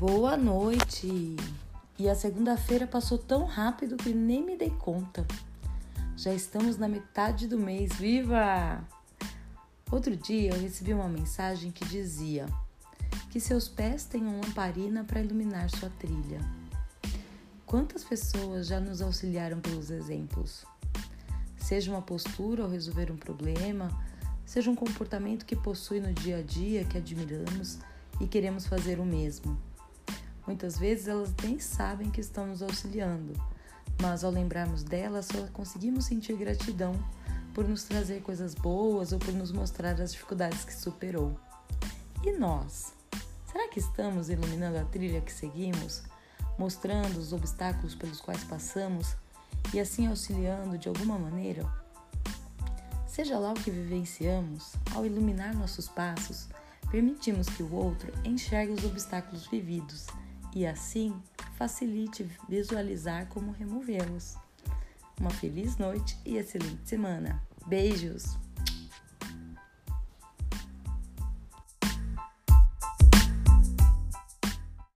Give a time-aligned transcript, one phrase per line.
[0.00, 1.36] Boa noite!
[1.98, 5.26] E a segunda-feira passou tão rápido que nem me dei conta.
[6.16, 8.82] Já estamos na metade do mês, viva!
[9.92, 12.46] Outro dia eu recebi uma mensagem que dizia
[13.28, 16.40] que seus pés tenham lamparina para iluminar sua trilha.
[17.66, 20.64] Quantas pessoas já nos auxiliaram pelos exemplos?
[21.58, 23.90] Seja uma postura ao resolver um problema,
[24.46, 27.80] seja um comportamento que possui no dia a dia que admiramos
[28.18, 29.68] e queremos fazer o mesmo.
[30.50, 33.34] Muitas vezes elas nem sabem que estão nos auxiliando,
[34.02, 36.92] mas ao lembrarmos delas só conseguimos sentir gratidão
[37.54, 41.38] por nos trazer coisas boas ou por nos mostrar as dificuldades que superou.
[42.24, 42.92] E nós?
[43.46, 46.02] Será que estamos iluminando a trilha que seguimos,
[46.58, 49.14] mostrando os obstáculos pelos quais passamos
[49.72, 51.64] e assim auxiliando de alguma maneira?
[53.06, 56.48] Seja lá o que vivenciamos, ao iluminar nossos passos,
[56.90, 60.08] permitimos que o outro enxergue os obstáculos vividos
[60.54, 61.14] e assim
[61.56, 64.36] facilite visualizar como removê-los.
[65.20, 67.42] Uma feliz noite e excelente semana.
[67.66, 68.38] Beijos!